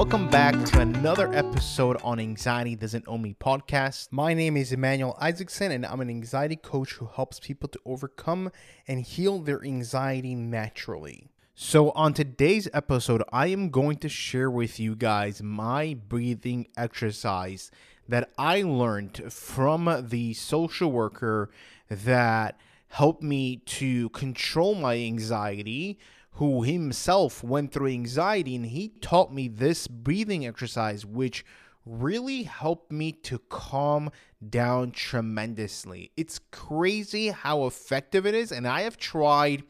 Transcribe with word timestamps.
Welcome 0.00 0.30
back 0.30 0.54
to 0.64 0.80
another 0.80 1.30
episode 1.34 2.00
on 2.02 2.18
Anxiety 2.18 2.74
Doesn't 2.74 3.06
Own 3.06 3.20
Me 3.20 3.36
podcast. 3.38 4.08
My 4.10 4.32
name 4.32 4.56
is 4.56 4.72
Emanuel 4.72 5.14
Isaacson, 5.20 5.72
and 5.72 5.84
I'm 5.84 6.00
an 6.00 6.08
anxiety 6.08 6.56
coach 6.56 6.92
who 6.92 7.04
helps 7.04 7.38
people 7.38 7.68
to 7.68 7.78
overcome 7.84 8.50
and 8.88 9.02
heal 9.02 9.40
their 9.40 9.62
anxiety 9.62 10.34
naturally. 10.34 11.28
So, 11.54 11.90
on 11.90 12.14
today's 12.14 12.66
episode, 12.72 13.22
I 13.30 13.48
am 13.48 13.68
going 13.68 13.98
to 13.98 14.08
share 14.08 14.50
with 14.50 14.80
you 14.80 14.96
guys 14.96 15.42
my 15.42 15.98
breathing 16.08 16.68
exercise 16.78 17.70
that 18.08 18.30
I 18.38 18.62
learned 18.62 19.30
from 19.30 20.06
the 20.08 20.32
social 20.32 20.90
worker 20.90 21.50
that 21.90 22.58
helped 22.88 23.22
me 23.22 23.58
to 23.66 24.08
control 24.08 24.74
my 24.74 24.96
anxiety 24.96 25.98
who 26.32 26.62
himself 26.62 27.42
went 27.42 27.72
through 27.72 27.88
anxiety 27.88 28.56
and 28.56 28.66
he 28.66 28.88
taught 29.00 29.32
me 29.32 29.48
this 29.48 29.86
breathing 29.86 30.46
exercise 30.46 31.04
which 31.04 31.44
really 31.84 32.44
helped 32.44 32.92
me 32.92 33.12
to 33.12 33.38
calm 33.48 34.10
down 34.48 34.90
tremendously. 34.90 36.12
It's 36.16 36.40
crazy 36.50 37.28
how 37.28 37.66
effective 37.66 38.26
it 38.26 38.34
is 38.34 38.52
and 38.52 38.66
I 38.66 38.82
have 38.82 38.96
tried 38.96 39.64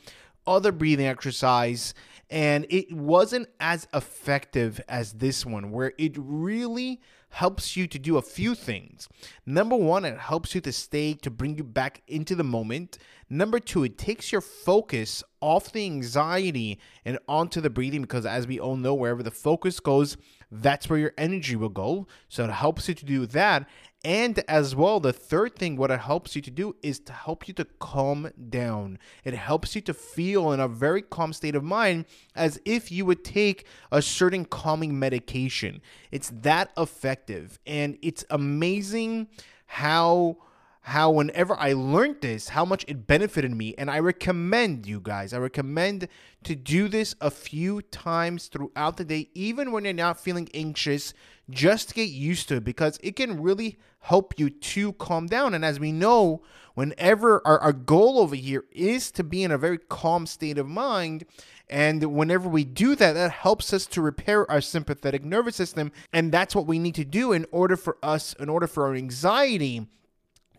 other 0.47 0.73
breathing 0.73 1.07
exercise 1.07 1.95
and 2.31 2.67
it 2.69 2.93
wasn't 2.93 3.49
as 3.59 3.89
effective 3.93 4.81
as 4.89 5.15
this 5.15 5.45
one 5.45 5.73
where 5.73 5.93
it 5.99 6.13
really 6.17 7.01
helps 7.31 7.77
you 7.77 7.87
to 7.87 7.99
do 7.99 8.17
a 8.19 8.23
few 8.23 8.55
things. 8.55 9.09
Number 9.47 9.77
one, 9.77 10.05
it 10.05 10.19
helps 10.19 10.55
you 10.55 10.61
to 10.63 10.73
stay, 10.73 11.15
to 11.15 11.31
bring 11.31 11.57
you 11.57 11.65
back 11.65 12.03
into 12.07 12.35
the 12.35 12.45
moment. 12.45 12.99
Number 13.29 13.61
two, 13.61 13.85
it 13.85 13.97
takes 13.97 14.33
your 14.33 14.41
focus 14.41 15.23
off 15.41 15.73
the 15.73 15.85
anxiety 15.85 16.79
and 17.05 17.19
onto 17.29 17.61
the 17.61 17.71
breathing 17.71 18.03
because, 18.03 18.27
as 18.27 18.47
we 18.47 18.59
all 18.59 18.77
know, 18.77 18.95
wherever 18.95 19.23
the 19.23 19.31
focus 19.31 19.81
goes, 19.81 20.17
that's 20.51 20.91
where 20.91 20.99
your 20.99 21.13
energy 21.17 21.55
will 21.55 21.69
go. 21.69 22.09
So 22.29 22.45
it 22.45 22.51
helps 22.51 22.89
you 22.89 22.95
to 22.95 23.05
do 23.05 23.27
that. 23.27 23.69
And 24.03 24.43
as 24.49 24.75
well, 24.75 24.99
the 24.99 25.13
third 25.13 25.57
thing, 25.57 25.77
what 25.77 25.91
it 25.91 26.01
helps 26.01 26.35
you 26.35 26.41
to 26.43 26.51
do 26.51 26.75
is 26.83 26.99
to 27.01 27.13
help 27.13 27.47
you 27.47 27.53
to 27.55 27.67
calm 27.81 28.31
down. 28.49 28.99
It 29.25 29.35
helps 29.35 29.75
you 29.75 29.83
to 29.83 29.93
feel 29.93 30.53
in 30.53 30.61
a 30.61 30.69
very 30.69 31.03
calm 31.03 31.35
state 31.35 31.55
of 31.55 31.63
mind 31.63 32.07
as 32.35 32.59
if 32.65 32.91
you 32.91 33.05
would 33.05 33.25
take 33.25 33.67
a 33.93 34.01
certain 34.01 34.47
calming 34.47 34.99
medication. 34.99 35.83
It's 36.11 36.33
that 36.41 36.71
effective. 36.79 37.59
And 37.67 37.99
it's 38.01 38.25
amazing 38.31 39.29
how 39.67 40.39
how 40.83 41.11
whenever 41.11 41.55
I 41.59 41.75
learned 41.75 42.23
this, 42.23 42.49
how 42.49 42.65
much 42.65 42.85
it 42.89 43.07
benefited 43.07 43.55
me. 43.55 43.75
And 43.77 43.91
I 43.91 43.99
recommend 43.99 44.87
you 44.87 45.01
guys, 45.01 45.33
I 45.33 45.39
recommend 45.39 46.09
to 46.45 46.55
do 46.55 46.89
this 46.89 47.15
a 47.21 47.31
few 47.31 47.83
times 47.83 48.49
throughout 48.49 48.97
the 48.97 49.05
day, 49.05 49.29
even 49.35 49.73
when 49.73 49.85
you're 49.85 49.93
not 49.93 50.19
feeling 50.19 50.49
anxious, 50.55 51.13
just 51.51 51.95
get 51.95 52.09
used 52.09 52.49
to 52.49 52.57
it 52.57 52.65
because 52.65 52.99
it 53.03 53.17
can 53.17 53.43
really 53.43 53.79
help 54.01 54.39
you 54.39 54.49
to 54.49 54.95
calm 54.95 55.27
down. 55.27 55.53
And 55.53 55.65
as 55.65 55.79
we 55.79 55.93
know, 55.93 56.43
whenever 56.75 57.47
our, 57.47 57.59
our 57.61 57.73
goal 57.75 58.19
over 58.19 58.35
here 58.35 58.65
is 58.73 59.11
to 59.13 59.23
be 59.23 59.43
in 59.43 59.51
a 59.51 59.59
very 59.59 59.77
calm 59.77 60.27
state 60.27 60.57
of 60.57 60.67
mind, 60.67 61.27
and 61.69 62.03
whenever 62.15 62.49
we 62.49 62.65
do 62.65 62.95
that, 62.97 63.13
that 63.13 63.31
helps 63.31 63.73
us 63.75 63.87
to 63.87 64.01
repair 64.01 64.51
our 64.51 64.61
sympathetic 64.63 65.25
nervous 65.25 65.57
system. 65.57 65.93
And 66.13 66.33
that's 66.33 66.55
what 66.55 66.67
we 66.67 66.79
need 66.79 66.95
to 66.97 67.05
do 67.05 67.33
in 67.33 67.47
order 67.53 67.77
for 67.77 67.99
us, 68.03 68.33
in 68.41 68.49
order 68.49 68.67
for 68.67 68.87
our 68.87 68.95
anxiety 68.95 69.87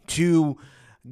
to 0.07 0.57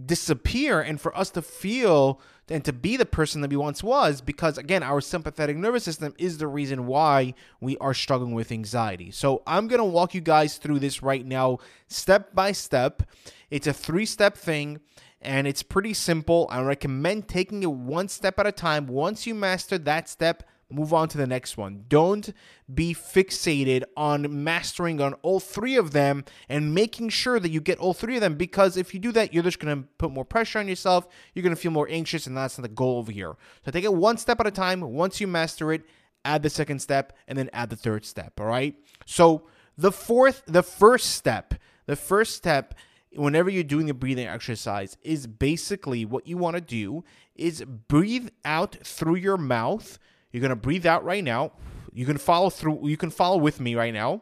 disappear 0.05 0.81
and 0.81 1.01
for 1.01 1.15
us 1.17 1.31
to 1.31 1.41
feel 1.41 2.21
and 2.47 2.63
to 2.65 2.73
be 2.73 2.95
the 2.95 3.05
person 3.05 3.41
that 3.41 3.49
we 3.49 3.57
once 3.57 3.83
was 3.83 4.21
because 4.21 4.57
again 4.57 4.83
our 4.83 5.01
sympathetic 5.01 5.57
nervous 5.57 5.83
system 5.83 6.13
is 6.17 6.37
the 6.37 6.47
reason 6.47 6.85
why 6.85 7.33
we 7.59 7.75
are 7.77 7.93
struggling 7.93 8.33
with 8.33 8.51
anxiety. 8.51 9.09
So 9.09 9.41
i'm 9.47 9.67
going 9.67 9.79
to 9.79 9.85
walk 9.85 10.13
you 10.13 10.21
guys 10.21 10.57
through 10.57 10.79
this 10.79 11.01
right 11.01 11.25
now 11.25 11.57
step 11.87 12.35
by 12.35 12.51
step. 12.51 13.03
It's 13.49 13.67
a 13.67 13.73
three 13.73 14.05
step 14.05 14.37
thing 14.37 14.79
and 15.21 15.47
it's 15.47 15.63
pretty 15.63 15.93
simple. 15.93 16.47
I 16.49 16.61
recommend 16.61 17.27
taking 17.27 17.63
it 17.63 17.71
one 17.71 18.07
step 18.07 18.39
at 18.39 18.47
a 18.47 18.51
time. 18.51 18.87
Once 18.87 19.27
you 19.27 19.35
master 19.35 19.77
that 19.79 20.07
step 20.07 20.43
move 20.71 20.93
on 20.93 21.09
to 21.09 21.17
the 21.17 21.27
next 21.27 21.57
one. 21.57 21.85
Don't 21.87 22.33
be 22.73 22.93
fixated 22.93 23.83
on 23.97 24.43
mastering 24.43 25.01
on 25.01 25.13
all 25.15 25.39
three 25.39 25.75
of 25.75 25.91
them 25.91 26.23
and 26.47 26.73
making 26.73 27.09
sure 27.09 27.39
that 27.39 27.49
you 27.49 27.59
get 27.59 27.79
all 27.79 27.93
three 27.93 28.15
of 28.15 28.21
them 28.21 28.35
because 28.35 28.77
if 28.77 28.93
you 28.93 28.99
do 28.99 29.11
that, 29.11 29.33
you're 29.33 29.43
just 29.43 29.59
going 29.59 29.83
to 29.83 29.87
put 29.97 30.11
more 30.11 30.25
pressure 30.25 30.59
on 30.59 30.67
yourself. 30.67 31.07
You're 31.33 31.43
going 31.43 31.55
to 31.55 31.61
feel 31.61 31.71
more 31.71 31.87
anxious, 31.89 32.27
and 32.27 32.37
that's 32.37 32.57
not 32.57 32.63
the 32.63 32.69
goal 32.69 32.97
over 32.97 33.11
here. 33.11 33.35
So 33.65 33.71
take 33.71 33.83
it 33.83 33.93
one 33.93 34.17
step 34.17 34.39
at 34.39 34.47
a 34.47 34.51
time. 34.51 34.81
Once 34.81 35.19
you 35.19 35.27
master 35.27 35.73
it, 35.73 35.83
add 36.25 36.43
the 36.43 36.49
second 36.49 36.79
step 36.79 37.13
and 37.27 37.37
then 37.37 37.49
add 37.53 37.69
the 37.69 37.75
third 37.75 38.05
step. 38.05 38.39
All 38.39 38.45
right. 38.45 38.75
So 39.05 39.43
the 39.77 39.91
fourth, 39.91 40.43
the 40.45 40.63
first 40.63 41.11
step, 41.11 41.55
the 41.85 41.95
first 41.95 42.35
step 42.35 42.75
whenever 43.13 43.49
you're 43.49 43.63
doing 43.63 43.89
a 43.89 43.93
breathing 43.93 44.27
exercise 44.27 44.97
is 45.01 45.25
basically 45.25 46.05
what 46.05 46.27
you 46.27 46.37
want 46.37 46.55
to 46.55 46.61
do 46.61 47.03
is 47.35 47.63
breathe 47.87 48.29
out 48.45 48.77
through 48.83 49.15
your 49.15 49.37
mouth 49.37 49.97
you're 50.31 50.41
going 50.41 50.49
to 50.49 50.55
breathe 50.55 50.85
out 50.85 51.03
right 51.03 51.23
now. 51.23 51.51
You 51.93 52.05
can 52.05 52.17
follow 52.17 52.49
through. 52.49 52.87
You 52.87 52.97
can 52.97 53.09
follow 53.09 53.37
with 53.37 53.59
me 53.59 53.75
right 53.75 53.93
now. 53.93 54.21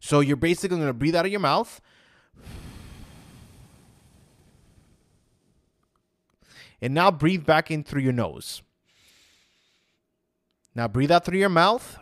So 0.00 0.20
you're 0.20 0.36
basically 0.36 0.76
going 0.76 0.88
to 0.88 0.92
breathe 0.92 1.14
out 1.14 1.24
of 1.24 1.30
your 1.30 1.40
mouth. 1.40 1.80
And 6.80 6.94
now 6.94 7.10
breathe 7.10 7.44
back 7.44 7.70
in 7.70 7.82
through 7.82 8.02
your 8.02 8.12
nose. 8.12 8.62
Now 10.74 10.86
breathe 10.86 11.10
out 11.10 11.24
through 11.24 11.38
your 11.38 11.48
mouth. 11.48 11.98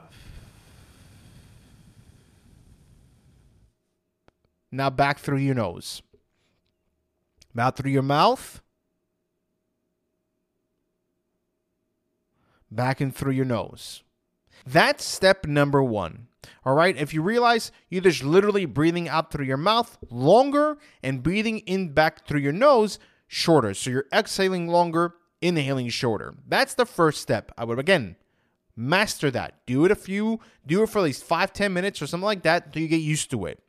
Now 4.71 4.91
back 4.91 5.19
through 5.19 5.39
your 5.39 5.55
nose. 5.55 6.03
Out 7.59 7.77
through 7.77 7.93
your 7.93 8.03
mouth. 8.03 8.61
Back 12.71 13.01
and 13.01 13.15
through 13.15 13.33
your 13.33 13.45
nose. 13.45 14.03
That's 14.67 15.05
step 15.05 15.47
number 15.47 15.83
one. 15.83 16.29
All 16.65 16.75
right, 16.75 16.97
if 16.97 17.13
you 17.13 17.23
realize 17.23 17.73
you're 17.89 18.03
just 18.03 18.23
literally 18.23 18.67
breathing 18.67 19.09
out 19.09 19.31
through 19.31 19.47
your 19.47 19.57
mouth 19.57 19.99
longer 20.11 20.79
and 21.03 21.23
breathing 21.23 21.59
in 21.61 21.93
back 21.93 22.27
through 22.27 22.41
your 22.41 22.53
nose 22.53 22.99
shorter. 23.27 23.75
So 23.75 23.91
you're 23.91 24.07
exhaling 24.13 24.69
longer, 24.69 25.15
inhaling 25.41 25.89
shorter. 25.89 26.35
That's 26.47 26.75
the 26.75 26.87
first 26.87 27.21
step. 27.21 27.53
I 27.57 27.65
would 27.65 27.79
again 27.79 28.17
master 28.77 29.31
that. 29.31 29.55
Do 29.67 29.85
it 29.85 29.91
a 29.91 29.97
few, 29.97 30.41
do 30.67 30.83
it 30.83 30.89
for 30.89 30.99
at 30.99 31.05
least 31.05 31.25
five, 31.25 31.53
ten 31.53 31.73
minutes 31.73 32.03
or 32.03 32.07
something 32.07 32.25
like 32.25 32.43
that 32.43 32.67
until 32.67 32.83
you 32.83 32.89
get 32.89 32.97
used 33.01 33.31
to 33.31 33.47
it. 33.47 33.61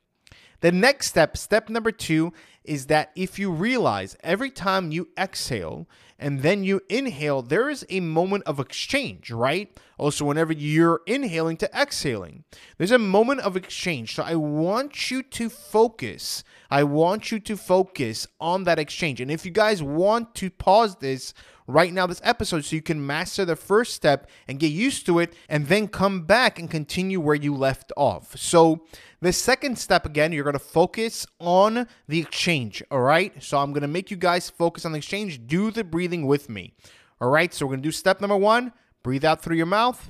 The 0.60 0.72
next 0.72 1.06
step, 1.06 1.36
step 1.36 1.68
number 1.68 1.92
two, 1.92 2.32
is 2.68 2.86
that 2.86 3.10
if 3.16 3.38
you 3.38 3.50
realize 3.50 4.16
every 4.22 4.50
time 4.50 4.92
you 4.92 5.08
exhale 5.18 5.88
and 6.18 6.42
then 6.42 6.64
you 6.64 6.80
inhale, 6.88 7.42
there 7.42 7.70
is 7.70 7.86
a 7.88 8.00
moment 8.00 8.44
of 8.44 8.60
exchange, 8.60 9.30
right? 9.30 9.74
Also, 9.96 10.24
whenever 10.24 10.52
you're 10.52 11.00
inhaling 11.06 11.56
to 11.56 11.80
exhaling, 11.80 12.44
there's 12.76 12.92
a 12.92 12.98
moment 12.98 13.40
of 13.40 13.56
exchange. 13.56 14.14
So 14.14 14.22
I 14.22 14.34
want 14.34 15.10
you 15.10 15.22
to 15.22 15.48
focus. 15.48 16.44
I 16.70 16.84
want 16.84 17.32
you 17.32 17.40
to 17.40 17.56
focus 17.56 18.26
on 18.40 18.64
that 18.64 18.78
exchange. 18.78 19.20
And 19.20 19.30
if 19.30 19.44
you 19.46 19.50
guys 19.50 19.82
want 19.82 20.34
to 20.36 20.50
pause 20.50 20.96
this 20.96 21.32
right 21.68 21.92
now, 21.92 22.06
this 22.06 22.20
episode, 22.24 22.64
so 22.64 22.74
you 22.74 22.82
can 22.82 23.06
master 23.06 23.44
the 23.44 23.54
first 23.54 23.94
step 23.94 24.28
and 24.48 24.58
get 24.58 24.72
used 24.72 25.06
to 25.06 25.20
it, 25.20 25.34
and 25.48 25.66
then 25.66 25.86
come 25.86 26.22
back 26.22 26.58
and 26.58 26.68
continue 26.68 27.20
where 27.20 27.36
you 27.36 27.54
left 27.54 27.92
off. 27.96 28.36
So, 28.36 28.84
the 29.20 29.32
second 29.32 29.78
step, 29.78 30.06
again, 30.06 30.32
you're 30.32 30.44
going 30.44 30.52
to 30.52 30.60
focus 30.60 31.26
on 31.40 31.88
the 32.06 32.20
exchange. 32.20 32.57
All 32.90 33.00
right. 33.00 33.42
So 33.42 33.58
I'm 33.58 33.72
going 33.72 33.82
to 33.82 33.88
make 33.88 34.10
you 34.10 34.16
guys 34.16 34.50
focus 34.50 34.84
on 34.84 34.92
the 34.92 34.98
exchange. 34.98 35.46
Do 35.46 35.70
the 35.70 35.84
breathing 35.84 36.26
with 36.26 36.48
me. 36.48 36.74
All 37.20 37.30
right. 37.30 37.52
So 37.52 37.66
we're 37.66 37.72
going 37.72 37.82
to 37.82 37.88
do 37.88 37.92
step 37.92 38.20
number 38.20 38.36
one 38.36 38.72
breathe 39.02 39.24
out 39.24 39.40
through 39.42 39.56
your 39.56 39.66
mouth. 39.66 40.08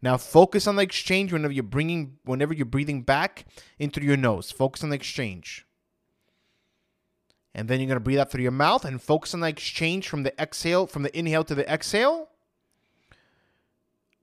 Now 0.00 0.16
focus 0.16 0.66
on 0.66 0.76
the 0.76 0.82
exchange 0.82 1.32
whenever 1.32 1.52
you're 1.52 1.62
bringing 1.62 2.18
whenever 2.24 2.54
you're 2.54 2.66
breathing 2.66 3.02
back 3.02 3.46
into 3.78 4.02
your 4.02 4.16
nose. 4.16 4.50
Focus 4.50 4.82
on 4.84 4.90
the 4.90 4.96
exchange. 4.96 5.66
And 7.54 7.68
then 7.68 7.80
you're 7.80 7.88
going 7.88 7.96
to 7.96 8.04
breathe 8.04 8.18
out 8.18 8.30
through 8.30 8.42
your 8.42 8.52
mouth 8.52 8.84
and 8.84 9.02
focus 9.02 9.34
on 9.34 9.40
the 9.40 9.48
exchange 9.48 10.08
from 10.08 10.22
the 10.22 10.40
exhale, 10.40 10.86
from 10.86 11.02
the 11.02 11.18
inhale 11.18 11.42
to 11.44 11.54
the 11.54 11.68
exhale. 11.70 12.28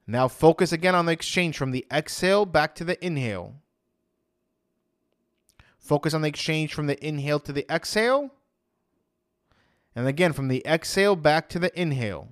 Now 0.07 0.27
focus 0.27 0.71
again 0.71 0.95
on 0.95 1.05
the 1.05 1.11
exchange 1.11 1.57
from 1.57 1.71
the 1.71 1.85
exhale 1.91 2.45
back 2.45 2.75
to 2.75 2.85
the 2.85 3.03
inhale. 3.05 3.55
Focus 5.85 6.15
on 6.15 6.23
the 6.23 6.27
exchange 6.27 6.73
from 6.73 6.87
the 6.87 7.05
inhale 7.05 7.39
to 7.39 7.53
the 7.53 7.71
exhale. 7.71 8.31
And 9.95 10.07
again, 10.07 10.33
from 10.33 10.47
the 10.47 10.65
exhale 10.65 11.15
back 11.15 11.47
to 11.49 11.59
the 11.59 11.79
inhale. 11.79 12.29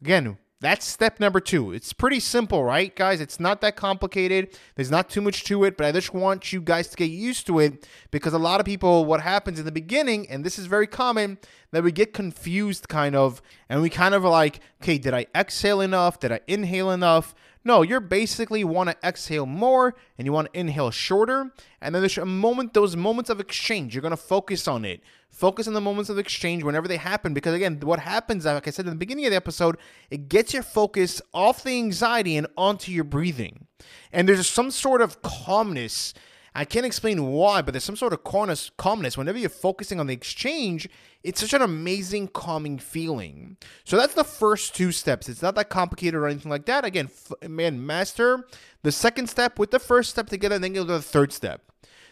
Again, 0.00 0.38
that's 0.58 0.86
step 0.86 1.20
number 1.20 1.38
two. 1.38 1.72
It's 1.72 1.92
pretty 1.92 2.18
simple, 2.18 2.64
right, 2.64 2.94
guys? 2.96 3.20
It's 3.20 3.38
not 3.38 3.60
that 3.60 3.76
complicated. 3.76 4.56
There's 4.74 4.90
not 4.90 5.10
too 5.10 5.20
much 5.20 5.44
to 5.44 5.64
it, 5.64 5.76
but 5.76 5.84
I 5.84 5.92
just 5.92 6.14
want 6.14 6.50
you 6.50 6.62
guys 6.62 6.88
to 6.88 6.96
get 6.96 7.10
used 7.10 7.46
to 7.48 7.58
it 7.58 7.86
because 8.10 8.32
a 8.32 8.38
lot 8.38 8.58
of 8.58 8.64
people, 8.64 9.04
what 9.04 9.20
happens 9.20 9.58
in 9.58 9.66
the 9.66 9.72
beginning, 9.72 10.30
and 10.30 10.44
this 10.44 10.58
is 10.58 10.66
very 10.66 10.86
common, 10.86 11.38
that 11.72 11.82
we 11.82 11.92
get 11.92 12.14
confused 12.14 12.88
kind 12.88 13.14
of, 13.14 13.42
and 13.68 13.82
we 13.82 13.90
kind 13.90 14.14
of 14.14 14.24
are 14.24 14.30
like, 14.30 14.60
okay, 14.80 14.96
did 14.96 15.12
I 15.12 15.26
exhale 15.34 15.82
enough? 15.82 16.20
Did 16.20 16.32
I 16.32 16.40
inhale 16.46 16.90
enough? 16.90 17.34
No, 17.64 17.82
you're 17.82 18.00
basically 18.00 18.64
want 18.64 18.90
to 18.90 18.96
exhale 19.06 19.46
more 19.46 19.94
and 20.18 20.26
you 20.26 20.32
want 20.32 20.52
to 20.52 20.58
inhale 20.58 20.90
shorter. 20.90 21.52
And 21.80 21.94
then 21.94 22.02
there's 22.02 22.18
a 22.18 22.26
moment, 22.26 22.74
those 22.74 22.96
moments 22.96 23.30
of 23.30 23.38
exchange, 23.38 23.94
you're 23.94 24.02
going 24.02 24.10
to 24.10 24.16
focus 24.16 24.66
on 24.66 24.84
it. 24.84 25.00
Focus 25.30 25.68
on 25.68 25.74
the 25.74 25.80
moments 25.80 26.10
of 26.10 26.18
exchange 26.18 26.64
whenever 26.64 26.88
they 26.88 26.96
happen. 26.96 27.34
Because 27.34 27.54
again, 27.54 27.78
what 27.80 28.00
happens, 28.00 28.44
like 28.44 28.66
I 28.66 28.70
said 28.70 28.86
in 28.86 28.90
the 28.90 28.96
beginning 28.96 29.26
of 29.26 29.30
the 29.30 29.36
episode, 29.36 29.76
it 30.10 30.28
gets 30.28 30.52
your 30.52 30.62
focus 30.62 31.22
off 31.32 31.62
the 31.62 31.78
anxiety 31.78 32.36
and 32.36 32.48
onto 32.56 32.90
your 32.90 33.04
breathing. 33.04 33.66
And 34.12 34.28
there's 34.28 34.48
some 34.48 34.70
sort 34.70 35.00
of 35.00 35.22
calmness 35.22 36.14
I 36.54 36.64
can't 36.66 36.84
explain 36.84 37.24
why, 37.24 37.62
but 37.62 37.72
there's 37.72 37.84
some 37.84 37.96
sort 37.96 38.12
of 38.12 38.24
calmness. 38.24 39.16
Whenever 39.16 39.38
you're 39.38 39.48
focusing 39.48 39.98
on 39.98 40.06
the 40.06 40.12
exchange, 40.12 40.88
it's 41.22 41.40
such 41.40 41.54
an 41.54 41.62
amazing, 41.62 42.28
calming 42.28 42.78
feeling. 42.78 43.56
So 43.84 43.96
that's 43.96 44.14
the 44.14 44.24
first 44.24 44.74
two 44.74 44.92
steps. 44.92 45.28
It's 45.28 45.40
not 45.40 45.54
that 45.54 45.70
complicated 45.70 46.14
or 46.14 46.26
anything 46.26 46.50
like 46.50 46.66
that. 46.66 46.84
Again, 46.84 47.08
f- 47.10 47.48
man, 47.48 47.84
master 47.84 48.46
the 48.82 48.92
second 48.92 49.28
step 49.28 49.58
with 49.58 49.70
the 49.70 49.78
first 49.78 50.10
step 50.10 50.28
together, 50.28 50.56
and 50.56 50.64
then 50.64 50.74
you'll 50.74 50.84
go 50.84 50.94
to 50.94 50.98
the 50.98 51.02
third 51.02 51.32
step. 51.32 51.62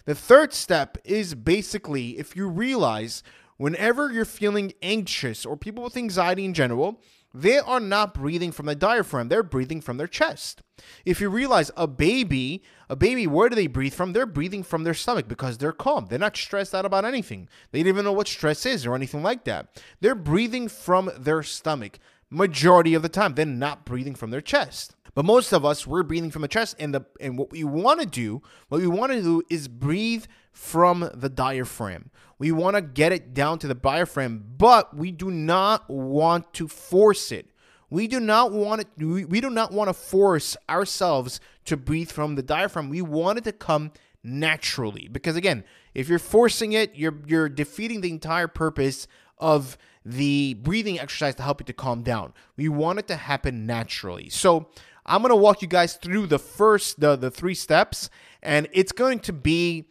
The 0.06 0.14
third 0.14 0.54
step 0.54 0.96
is 1.04 1.34
basically 1.34 2.18
if 2.18 2.34
you 2.34 2.48
realize 2.48 3.22
whenever 3.58 4.10
you're 4.10 4.24
feeling 4.24 4.72
anxious 4.80 5.44
or 5.44 5.56
people 5.56 5.84
with 5.84 5.96
anxiety 5.96 6.46
in 6.46 6.54
general, 6.54 7.02
they 7.32 7.58
are 7.58 7.80
not 7.80 8.14
breathing 8.14 8.52
from 8.52 8.66
the 8.66 8.74
diaphragm, 8.74 9.28
they're 9.28 9.42
breathing 9.42 9.80
from 9.80 9.96
their 9.96 10.06
chest. 10.06 10.62
If 11.04 11.20
you 11.20 11.28
realize 11.28 11.70
a 11.76 11.86
baby, 11.86 12.62
a 12.88 12.96
baby, 12.96 13.26
where 13.26 13.48
do 13.48 13.54
they 13.54 13.66
breathe 13.66 13.94
from? 13.94 14.12
They're 14.12 14.26
breathing 14.26 14.62
from 14.62 14.84
their 14.84 14.94
stomach 14.94 15.28
because 15.28 15.58
they're 15.58 15.72
calm. 15.72 16.06
They're 16.08 16.18
not 16.18 16.36
stressed 16.36 16.74
out 16.74 16.84
about 16.84 17.04
anything. 17.04 17.48
They 17.70 17.82
don't 17.82 17.88
even 17.90 18.04
know 18.04 18.12
what 18.12 18.28
stress 18.28 18.66
is 18.66 18.86
or 18.86 18.94
anything 18.94 19.22
like 19.22 19.44
that. 19.44 19.80
They're 20.00 20.14
breathing 20.14 20.68
from 20.68 21.10
their 21.16 21.42
stomach 21.42 21.98
majority 22.30 22.94
of 22.94 23.02
the 23.02 23.08
time. 23.08 23.34
They're 23.34 23.46
not 23.46 23.84
breathing 23.84 24.14
from 24.14 24.30
their 24.30 24.40
chest. 24.40 24.94
But 25.14 25.24
most 25.24 25.52
of 25.52 25.64
us, 25.64 25.86
we're 25.86 26.04
breathing 26.04 26.30
from 26.30 26.42
the 26.42 26.48
chest, 26.48 26.76
and 26.78 26.94
the 26.94 27.04
and 27.20 27.36
what 27.36 27.50
we 27.50 27.64
want 27.64 28.00
to 28.00 28.06
do, 28.06 28.42
what 28.68 28.80
we 28.80 28.86
want 28.86 29.12
to 29.12 29.20
do 29.20 29.42
is 29.50 29.66
breathe 29.66 30.24
from 30.52 31.10
the 31.14 31.28
diaphragm. 31.28 32.10
We 32.38 32.52
want 32.52 32.76
to 32.76 32.82
get 32.82 33.12
it 33.12 33.34
down 33.34 33.58
to 33.60 33.66
the 33.66 33.74
diaphragm, 33.74 34.44
but 34.56 34.96
we 34.96 35.12
do 35.12 35.30
not 35.30 35.88
want 35.90 36.52
to 36.54 36.68
force 36.68 37.32
it. 37.32 37.50
We 37.90 38.06
do 38.06 38.20
not 38.20 38.52
want 38.52 38.82
it. 38.82 38.88
We, 39.04 39.40
do 39.40 39.50
not 39.50 39.72
want 39.72 39.88
to 39.88 39.94
force 39.94 40.56
ourselves 40.68 41.40
to 41.64 41.76
breathe 41.76 42.10
from 42.10 42.36
the 42.36 42.42
diaphragm. 42.42 42.88
We 42.88 43.02
want 43.02 43.38
it 43.38 43.44
to 43.44 43.52
come 43.52 43.92
naturally, 44.22 45.08
because 45.08 45.34
again, 45.34 45.64
if 45.94 46.08
you're 46.08 46.18
forcing 46.18 46.72
it, 46.72 46.94
you're 46.94 47.18
you're 47.26 47.48
defeating 47.48 48.00
the 48.00 48.10
entire 48.10 48.46
purpose 48.46 49.08
of 49.38 49.76
the 50.04 50.54
breathing 50.54 50.98
exercise 50.98 51.34
to 51.34 51.42
help 51.42 51.60
you 51.60 51.64
to 51.66 51.72
calm 51.72 52.02
down. 52.02 52.32
We 52.56 52.68
want 52.68 53.00
it 53.00 53.08
to 53.08 53.16
happen 53.16 53.66
naturally. 53.66 54.28
So 54.28 54.68
I'm 55.04 55.22
going 55.22 55.30
to 55.30 55.36
walk 55.36 55.62
you 55.62 55.68
guys 55.68 55.94
through 55.94 56.28
the 56.28 56.38
first 56.38 57.00
the 57.00 57.16
the 57.16 57.30
three 57.30 57.54
steps 57.54 58.08
and 58.42 58.68
it's 58.72 58.92
going 58.92 59.18
to 59.20 59.32
be 59.32 59.86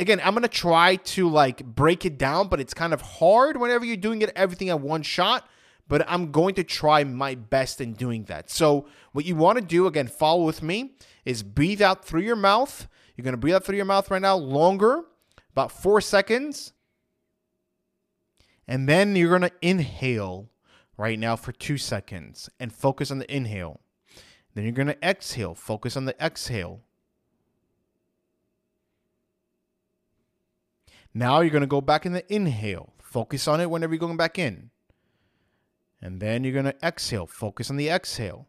again, 0.00 0.20
I'm 0.24 0.34
to 0.42 0.48
try 0.48 0.96
to 0.96 1.28
like 1.28 1.64
break 1.64 2.04
it 2.04 2.18
down, 2.18 2.48
but 2.48 2.58
it's 2.60 2.74
kind 2.74 2.92
of 2.92 3.02
hard 3.02 3.58
whenever 3.58 3.84
you're 3.84 3.96
doing 3.96 4.22
it 4.22 4.32
everything 4.34 4.70
at 4.70 4.80
one 4.80 5.02
shot, 5.02 5.48
but 5.86 6.04
I'm 6.08 6.32
going 6.32 6.54
to 6.54 6.64
try 6.64 7.04
my 7.04 7.34
best 7.34 7.80
in 7.80 7.92
doing 7.92 8.24
that. 8.24 8.50
So, 8.50 8.86
what 9.12 9.24
you 9.24 9.36
want 9.36 9.58
to 9.58 9.64
do 9.64 9.86
again, 9.86 10.08
follow 10.08 10.44
with 10.44 10.62
me, 10.62 10.94
is 11.24 11.42
breathe 11.42 11.82
out 11.82 12.04
through 12.04 12.22
your 12.22 12.36
mouth. 12.36 12.88
You're 13.14 13.24
to 13.32 13.38
breathe 13.38 13.54
out 13.54 13.64
through 13.64 13.76
your 13.76 13.84
mouth 13.84 14.10
right 14.10 14.22
now 14.22 14.36
longer, 14.36 15.02
about 15.52 15.70
4 15.70 16.00
seconds. 16.00 16.72
And 18.66 18.88
then 18.88 19.16
you're 19.16 19.30
to 19.42 19.52
inhale 19.60 20.48
right 20.96 21.18
now 21.18 21.36
for 21.36 21.52
2 21.52 21.76
seconds 21.76 22.48
and 22.58 22.72
focus 22.72 23.10
on 23.10 23.18
the 23.18 23.34
inhale. 23.34 23.80
Then 24.54 24.64
you're 24.64 24.72
to 24.86 25.06
exhale. 25.06 25.54
Focus 25.54 25.96
on 25.96 26.04
the 26.04 26.16
exhale. 26.24 26.80
Now 31.12 31.40
you're 31.40 31.50
going 31.50 31.62
to 31.62 31.66
go 31.66 31.80
back 31.80 32.06
in 32.06 32.12
the 32.12 32.32
inhale. 32.32 32.92
Focus 33.02 33.48
on 33.48 33.60
it 33.60 33.70
whenever 33.70 33.92
you're 33.92 34.00
going 34.00 34.16
back 34.16 34.38
in. 34.38 34.70
And 36.00 36.20
then 36.20 36.44
you're 36.44 36.52
going 36.52 36.64
to 36.64 36.76
exhale. 36.82 37.26
Focus 37.26 37.70
on 37.70 37.76
the 37.76 37.88
exhale. 37.88 38.46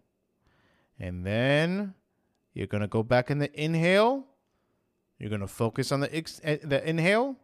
And 1.00 1.26
then 1.26 1.96
you're 2.54 2.68
going 2.68 2.82
to 2.82 2.88
go 2.88 3.04
back 3.04 3.32
in 3.32 3.40
the 3.40 3.52
inhale. 3.60 4.26
You're 5.18 5.30
going 5.30 5.42
to 5.42 5.48
focus 5.48 5.92
on 5.92 6.00
the, 6.00 6.16
ex- 6.16 6.40
eh, 6.44 6.58
the 6.64 6.88
inhale. 6.88 7.36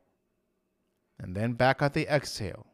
And 1.20 1.36
then 1.36 1.54
back 1.54 1.82
at 1.82 1.94
the 1.94 2.08
exhale. 2.08 2.68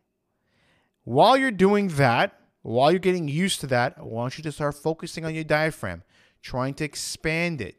While 1.06 1.38
you're 1.38 1.52
doing 1.52 1.88
that, 1.90 2.40
while 2.62 2.92
you're 2.92 3.00
getting 3.00 3.28
used 3.28 3.62
to 3.62 3.68
that, 3.68 3.96
I 3.98 4.04
want 4.04 4.38
you 4.38 4.44
to 4.44 4.52
start 4.52 4.76
focusing 4.76 5.26
on 5.26 5.36
your 5.36 5.44
diaphragm, 5.44 6.04
trying 6.42 6.74
to 6.76 6.86
expand 6.86 7.62
it. 7.62 7.76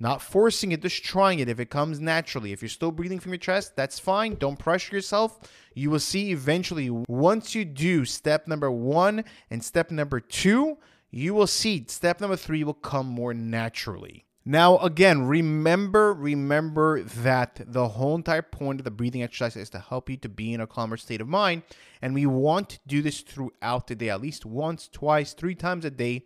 Not 0.00 0.20
forcing 0.20 0.72
it, 0.72 0.82
just 0.82 1.04
trying 1.04 1.38
it 1.38 1.48
if 1.48 1.60
it 1.60 1.70
comes 1.70 2.00
naturally. 2.00 2.52
If 2.52 2.60
you're 2.60 2.68
still 2.68 2.90
breathing 2.90 3.20
from 3.20 3.32
your 3.32 3.38
chest, 3.38 3.76
that's 3.76 3.98
fine. 3.98 4.34
Don't 4.34 4.58
pressure 4.58 4.96
yourself. 4.96 5.38
You 5.74 5.90
will 5.90 6.00
see 6.00 6.32
eventually, 6.32 6.90
once 6.90 7.54
you 7.54 7.64
do 7.64 8.04
step 8.04 8.48
number 8.48 8.70
one 8.70 9.24
and 9.50 9.62
step 9.62 9.90
number 9.90 10.18
two, 10.18 10.78
you 11.10 11.34
will 11.34 11.46
see 11.46 11.84
step 11.88 12.20
number 12.20 12.36
three 12.36 12.64
will 12.64 12.74
come 12.74 13.06
more 13.06 13.34
naturally. 13.34 14.24
Now, 14.44 14.78
again, 14.78 15.22
remember, 15.22 16.12
remember 16.12 17.02
that 17.02 17.60
the 17.64 17.86
whole 17.86 18.16
entire 18.16 18.42
point 18.42 18.80
of 18.80 18.84
the 18.84 18.90
breathing 18.90 19.22
exercise 19.22 19.54
is 19.54 19.70
to 19.70 19.78
help 19.78 20.10
you 20.10 20.16
to 20.16 20.28
be 20.28 20.52
in 20.52 20.60
a 20.60 20.66
calmer 20.66 20.96
state 20.96 21.20
of 21.20 21.28
mind. 21.28 21.62
And 22.00 22.12
we 22.12 22.26
want 22.26 22.70
to 22.70 22.80
do 22.88 23.02
this 23.02 23.20
throughout 23.20 23.86
the 23.86 23.94
day, 23.94 24.10
at 24.10 24.20
least 24.20 24.44
once, 24.44 24.88
twice, 24.88 25.32
three 25.32 25.54
times 25.54 25.84
a 25.84 25.90
day, 25.90 26.24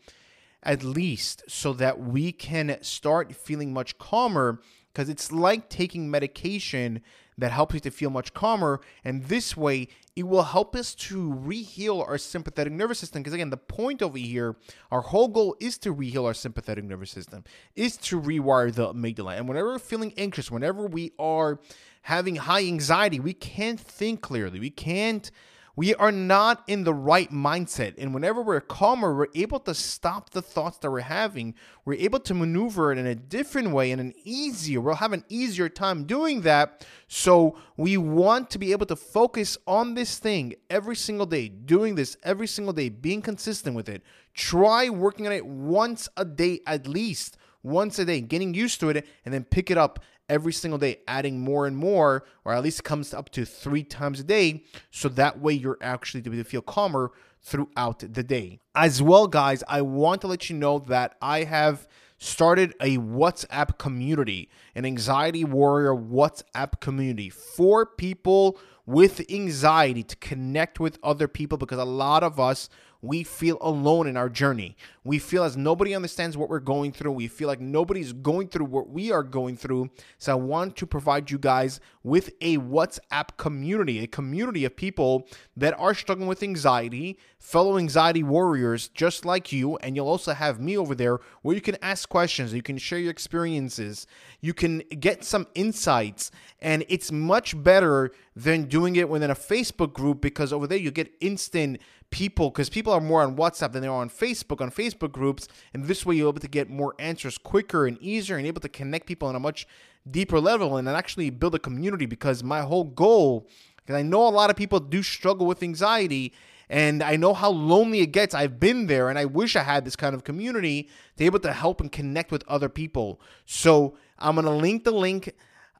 at 0.66 0.82
least, 0.84 1.44
so 1.48 1.72
that 1.72 1.98
we 1.98 2.32
can 2.32 2.76
start 2.82 3.34
feeling 3.34 3.72
much 3.72 3.96
calmer. 3.96 4.60
Because 4.92 5.08
it's 5.08 5.30
like 5.30 5.68
taking 5.68 6.10
medication 6.10 7.02
that 7.38 7.52
helps 7.52 7.74
you 7.74 7.80
to 7.80 7.90
feel 7.90 8.08
much 8.08 8.32
calmer. 8.32 8.80
And 9.04 9.24
this 9.24 9.54
way, 9.54 9.88
it 10.16 10.22
will 10.22 10.44
help 10.44 10.74
us 10.74 10.94
to 10.94 11.34
reheal 11.34 12.06
our 12.06 12.16
sympathetic 12.16 12.72
nervous 12.72 12.98
system. 12.98 13.22
Because 13.22 13.34
again, 13.34 13.50
the 13.50 13.58
point 13.58 14.00
over 14.00 14.16
here, 14.16 14.56
our 14.90 15.02
whole 15.02 15.28
goal 15.28 15.54
is 15.60 15.76
to 15.78 15.94
reheal 15.94 16.24
our 16.24 16.32
sympathetic 16.32 16.84
nervous 16.84 17.10
system, 17.10 17.44
is 17.74 17.98
to 17.98 18.18
rewire 18.18 18.72
the 18.74 18.94
amygdala. 18.94 19.36
And 19.36 19.46
whenever 19.46 19.72
we're 19.72 19.78
feeling 19.78 20.14
anxious, 20.16 20.50
whenever 20.50 20.86
we 20.86 21.12
are 21.18 21.60
having 22.02 22.36
high 22.36 22.64
anxiety, 22.64 23.20
we 23.20 23.34
can't 23.34 23.78
think 23.78 24.22
clearly. 24.22 24.58
We 24.58 24.70
can't 24.70 25.30
we 25.76 25.94
are 25.94 26.10
not 26.10 26.64
in 26.66 26.84
the 26.84 26.94
right 26.94 27.30
mindset. 27.30 27.94
And 27.98 28.14
whenever 28.14 28.40
we're 28.40 28.62
calmer, 28.62 29.14
we're 29.14 29.26
able 29.34 29.60
to 29.60 29.74
stop 29.74 30.30
the 30.30 30.40
thoughts 30.40 30.78
that 30.78 30.90
we're 30.90 31.00
having. 31.00 31.54
We're 31.84 32.00
able 32.00 32.18
to 32.20 32.32
maneuver 32.34 32.92
it 32.92 32.98
in 32.98 33.06
a 33.06 33.14
different 33.14 33.70
way 33.70 33.92
and 33.92 34.00
an 34.00 34.14
easier, 34.24 34.80
we'll 34.80 34.94
have 34.94 35.12
an 35.12 35.24
easier 35.28 35.68
time 35.68 36.04
doing 36.04 36.40
that. 36.40 36.86
So 37.08 37.58
we 37.76 37.98
want 37.98 38.50
to 38.50 38.58
be 38.58 38.72
able 38.72 38.86
to 38.86 38.96
focus 38.96 39.58
on 39.66 39.94
this 39.94 40.18
thing 40.18 40.54
every 40.70 40.96
single 40.96 41.26
day, 41.26 41.48
doing 41.48 41.94
this 41.94 42.16
every 42.22 42.46
single 42.46 42.72
day, 42.72 42.88
being 42.88 43.20
consistent 43.20 43.76
with 43.76 43.90
it. 43.90 44.02
Try 44.32 44.88
working 44.88 45.26
on 45.26 45.32
it 45.32 45.46
once 45.46 46.08
a 46.16 46.24
day 46.24 46.60
at 46.66 46.86
least 46.86 47.36
once 47.66 47.98
a 47.98 48.04
day, 48.04 48.20
getting 48.20 48.54
used 48.54 48.80
to 48.80 48.88
it, 48.88 49.06
and 49.24 49.34
then 49.34 49.44
pick 49.44 49.70
it 49.70 49.76
up 49.76 50.02
every 50.28 50.52
single 50.52 50.78
day, 50.78 50.98
adding 51.06 51.40
more 51.40 51.66
and 51.66 51.76
more, 51.76 52.24
or 52.44 52.52
at 52.52 52.62
least 52.62 52.84
comes 52.84 53.12
up 53.12 53.30
to 53.30 53.44
three 53.44 53.82
times 53.82 54.20
a 54.20 54.24
day. 54.24 54.64
So 54.90 55.08
that 55.10 55.40
way 55.40 55.52
you're 55.52 55.78
actually 55.80 56.22
to 56.22 56.44
feel 56.44 56.62
calmer 56.62 57.12
throughout 57.42 58.00
the 58.00 58.22
day. 58.22 58.60
As 58.74 59.02
well, 59.02 59.26
guys, 59.26 59.62
I 59.68 59.82
want 59.82 60.20
to 60.22 60.26
let 60.26 60.50
you 60.50 60.56
know 60.56 60.78
that 60.80 61.16
I 61.20 61.44
have 61.44 61.86
started 62.18 62.74
a 62.80 62.98
WhatsApp 62.98 63.78
community, 63.78 64.48
an 64.74 64.84
anxiety 64.84 65.44
warrior 65.44 65.94
WhatsApp 65.94 66.80
community 66.80 67.30
for 67.30 67.86
people 67.86 68.58
with 68.86 69.20
anxiety 69.30 70.02
to 70.02 70.16
connect 70.16 70.80
with 70.80 70.98
other 71.02 71.28
people 71.28 71.58
because 71.58 71.78
a 71.78 71.84
lot 71.84 72.22
of 72.22 72.38
us 72.40 72.68
we 73.02 73.22
feel 73.22 73.58
alone 73.60 74.06
in 74.06 74.16
our 74.16 74.28
journey. 74.28 74.76
We 75.04 75.18
feel 75.18 75.44
as 75.44 75.56
nobody 75.56 75.94
understands 75.94 76.36
what 76.36 76.48
we're 76.48 76.58
going 76.58 76.92
through. 76.92 77.12
We 77.12 77.28
feel 77.28 77.48
like 77.48 77.60
nobody's 77.60 78.12
going 78.12 78.48
through 78.48 78.66
what 78.66 78.88
we 78.88 79.12
are 79.12 79.22
going 79.22 79.56
through. 79.56 79.90
So 80.18 80.32
I 80.32 80.34
want 80.34 80.76
to 80.76 80.86
provide 80.86 81.30
you 81.30 81.38
guys 81.38 81.80
with 82.02 82.30
a 82.40 82.58
WhatsApp 82.58 83.36
community, 83.36 84.02
a 84.02 84.06
community 84.06 84.64
of 84.64 84.76
people 84.76 85.28
that 85.56 85.78
are 85.78 85.94
struggling 85.94 86.28
with 86.28 86.42
anxiety, 86.42 87.18
fellow 87.38 87.78
anxiety 87.78 88.22
warriors 88.22 88.88
just 88.88 89.24
like 89.24 89.52
you. 89.52 89.76
And 89.76 89.94
you'll 89.94 90.08
also 90.08 90.32
have 90.32 90.60
me 90.60 90.76
over 90.76 90.94
there 90.94 91.20
where 91.42 91.54
you 91.54 91.60
can 91.60 91.76
ask 91.82 92.08
questions, 92.08 92.52
you 92.52 92.62
can 92.62 92.78
share 92.78 92.98
your 92.98 93.10
experiences, 93.10 94.06
you 94.40 94.54
can 94.54 94.78
get 95.00 95.24
some 95.24 95.46
insights. 95.54 96.30
And 96.60 96.84
it's 96.88 97.12
much 97.12 97.62
better 97.62 98.10
than 98.34 98.64
doing 98.64 98.96
it 98.96 99.08
within 99.08 99.30
a 99.30 99.34
Facebook 99.34 99.92
group 99.92 100.20
because 100.20 100.52
over 100.52 100.66
there 100.66 100.78
you 100.78 100.90
get 100.90 101.12
instant 101.20 101.80
people 102.10 102.50
because 102.50 102.68
people 102.68 102.92
are 102.92 103.00
more 103.00 103.22
on 103.22 103.36
WhatsApp 103.36 103.72
than 103.72 103.82
they 103.82 103.88
are 103.88 104.00
on 104.00 104.08
Facebook 104.08 104.60
on 104.60 104.70
Facebook 104.70 105.12
groups 105.12 105.48
and 105.74 105.84
this 105.84 106.06
way 106.06 106.14
you're 106.14 106.28
able 106.28 106.40
to 106.40 106.48
get 106.48 106.70
more 106.70 106.94
answers 106.98 107.36
quicker 107.36 107.86
and 107.86 107.98
easier 108.00 108.36
and 108.36 108.46
able 108.46 108.60
to 108.60 108.68
connect 108.68 109.06
people 109.06 109.28
on 109.28 109.34
a 109.34 109.40
much 109.40 109.66
deeper 110.08 110.40
level 110.40 110.76
and 110.76 110.88
actually 110.88 111.30
build 111.30 111.54
a 111.54 111.58
community 111.58 112.06
because 112.06 112.42
my 112.42 112.60
whole 112.60 112.84
goal 112.84 113.48
because 113.76 113.96
I 113.96 114.02
know 114.02 114.26
a 114.26 114.30
lot 114.30 114.50
of 114.50 114.56
people 114.56 114.80
do 114.80 115.02
struggle 115.02 115.46
with 115.46 115.62
anxiety 115.62 116.32
and 116.68 117.02
I 117.02 117.16
know 117.16 117.32
how 117.32 117.50
lonely 117.50 118.00
it 118.00 118.08
gets. 118.08 118.34
I've 118.34 118.58
been 118.58 118.86
there 118.86 119.08
and 119.08 119.18
I 119.18 119.24
wish 119.24 119.54
I 119.54 119.62
had 119.62 119.84
this 119.84 119.96
kind 119.96 120.14
of 120.14 120.24
community 120.24 120.84
to 120.84 121.18
be 121.18 121.26
able 121.26 121.38
to 121.40 121.52
help 121.52 121.80
and 121.80 121.90
connect 121.92 122.32
with 122.32 122.42
other 122.48 122.68
people. 122.68 123.20
So 123.44 123.96
I'm 124.18 124.34
going 124.34 124.46
to 124.46 124.50
link 124.50 124.84
the 124.84 124.90
link 124.90 125.32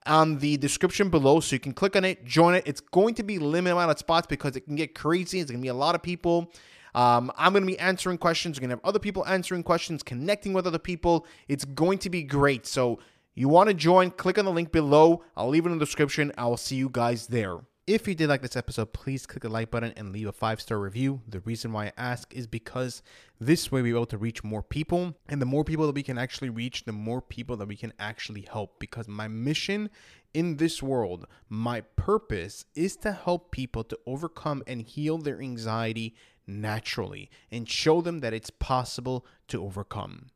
on 0.07 0.39
the 0.39 0.57
description 0.57 1.11
below 1.11 1.41
so 1.41 1.57
you 1.57 1.61
can 1.61 1.73
click 1.73 1.97
on 1.97 2.05
it, 2.05 2.25
join 2.25 2.55
it. 2.55 2.65
It's 2.67 2.81
going 2.81 3.15
to 3.15 3.23
be 3.23 3.39
limited 3.39 3.73
amount 3.73 3.91
of 3.91 3.99
spots 3.99 4.27
because 4.27 4.57
it 4.57 4.61
can 4.63 4.77
get 4.77 4.95
crazy. 4.95 5.41
It's 5.41 5.51
going 5.51 5.61
to 5.61 5.63
be 5.63 5.69
a 5.69 5.75
lot 5.75 5.95
of 5.95 6.03
people. 6.03 6.53
Um, 6.95 7.31
I'm 7.37 7.53
going 7.53 7.63
to 7.63 7.67
be 7.67 7.79
answering 7.79 8.17
questions. 8.17 8.57
You're 8.57 8.63
going 8.63 8.71
to 8.71 8.77
have 8.77 8.89
other 8.89 8.99
people 8.99 9.27
answering 9.27 9.63
questions, 9.63 10.03
connecting 10.03 10.53
with 10.55 10.67
other 10.67 10.79
people. 10.79 11.27
It's 11.49 11.65
going 11.65 11.99
to 11.99 12.11
be 12.11 12.23
great. 12.23 12.67
So 12.67 13.01
you 13.35 13.49
want 13.49 13.69
to 13.69 13.75
join, 13.75 14.11
click 14.13 14.39
on 14.39 14.47
the 14.47 14.51
link 14.51 14.73
below. 14.73 15.23
I'll 15.37 15.49
leave 15.49 15.67
it 15.67 15.71
in 15.71 15.79
the 15.79 15.85
description. 15.85 16.33
I 16.39 16.47
will 16.47 16.57
see 16.57 16.77
you 16.77 16.89
guys 16.91 17.27
there. 17.27 17.59
If 17.87 18.09
you 18.09 18.17
did 18.17 18.29
like 18.29 18.43
this 18.43 18.57
episode, 18.57 18.93
please 18.93 19.27
click 19.27 19.45
the 19.45 19.49
like 19.49 19.71
button 19.71 19.93
and 19.97 20.13
leave 20.13 20.27
a 20.27 20.33
five 20.33 20.61
star 20.61 20.81
review. 20.81 21.21
The 21.29 21.39
reason 21.41 21.73
why 21.73 21.87
I 21.87 21.93
ask 21.97 22.35
is 22.35 22.49
because 22.49 23.01
this 23.39 23.71
way 23.71 23.81
we're 23.81 23.95
able 23.95 24.07
to 24.07 24.19
reach 24.19 24.43
more 24.43 24.65
people. 24.65 25.15
And 25.29 25.41
the 25.41 25.47
more 25.47 25.63
people 25.63 25.87
that 25.87 25.95
we 25.95 26.03
can 26.03 26.19
actually 26.19 26.49
reach, 26.51 26.85
the 26.85 26.91
more 26.91 27.23
people 27.23 27.57
that 27.59 27.69
we 27.69 27.77
can 27.77 27.93
actually 28.01 28.45
help. 28.51 28.81
Because 28.81 29.07
my 29.07 29.29
mission 29.29 29.89
in 30.35 30.57
this 30.57 30.83
world, 30.83 31.27
my 31.49 31.81
purpose 31.81 32.65
is 32.75 32.97
to 32.97 33.13
help 33.13 33.53
people 33.53 33.85
to 33.85 33.99
overcome 34.05 34.65
and 34.67 34.83
heal 34.83 35.19
their 35.19 35.41
anxiety 35.41 36.17
naturally 36.45 37.31
and 37.53 37.69
show 37.69 38.01
them 38.01 38.19
that 38.19 38.35
it's 38.35 38.51
possible 38.51 39.25
to 39.47 39.63
overcome. 39.63 40.27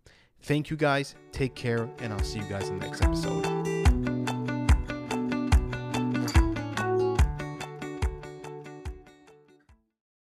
Thank 0.40 0.70
you 0.70 0.76
guys. 0.76 1.16
Take 1.32 1.56
care, 1.56 1.90
and 1.98 2.12
I'll 2.12 2.22
see 2.22 2.38
you 2.38 2.44
guys 2.44 2.68
in 2.68 2.78
the 2.78 2.86
next 2.86 3.02
episode. 3.02 3.79